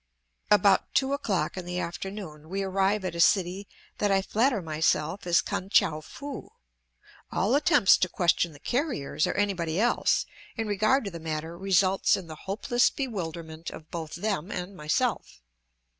[0.49, 3.67] About two o'clock in the afternoon we arrive at a city
[3.99, 6.49] that I flatter myself is Kan tchou foo;
[7.31, 10.25] all attempts to question the carriers or anybody else
[10.55, 15.39] in regard to the matter results in the hopeless bewilderment of both them and myself.